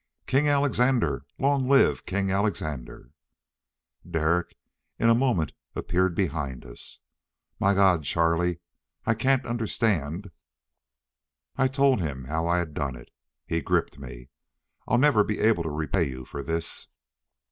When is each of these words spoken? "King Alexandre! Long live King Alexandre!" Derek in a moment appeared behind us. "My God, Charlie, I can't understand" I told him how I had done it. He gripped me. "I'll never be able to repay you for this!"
"King 0.25 0.47
Alexandre! 0.47 1.25
Long 1.37 1.69
live 1.69 2.07
King 2.07 2.31
Alexandre!" 2.31 3.11
Derek 4.09 4.57
in 4.97 5.09
a 5.09 5.13
moment 5.13 5.53
appeared 5.75 6.15
behind 6.15 6.65
us. 6.65 7.01
"My 7.59 7.75
God, 7.75 8.03
Charlie, 8.03 8.61
I 9.05 9.13
can't 9.13 9.45
understand" 9.45 10.31
I 11.55 11.67
told 11.67 12.01
him 12.01 12.23
how 12.23 12.47
I 12.47 12.57
had 12.57 12.73
done 12.73 12.95
it. 12.95 13.09
He 13.45 13.61
gripped 13.61 13.99
me. 13.99 14.29
"I'll 14.87 14.97
never 14.97 15.23
be 15.23 15.37
able 15.39 15.61
to 15.61 15.69
repay 15.69 16.05
you 16.09 16.25
for 16.25 16.41
this!" 16.41 16.87